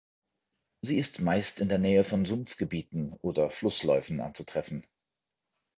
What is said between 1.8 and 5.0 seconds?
von Sumpfgebieten oder Flussläufen anzutreffen.